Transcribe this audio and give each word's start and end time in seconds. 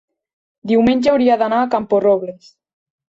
Diumenge 0.71 1.11
hauria 1.11 1.37
d'anar 1.41 1.59
a 1.67 1.71
Camporrobles. 1.77 2.51